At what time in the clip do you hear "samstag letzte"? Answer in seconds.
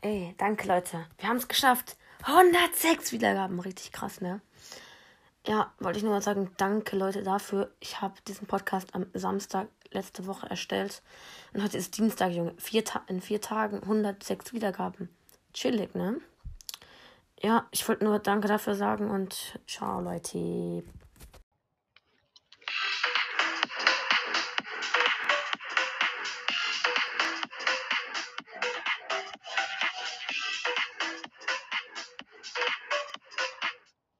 9.12-10.26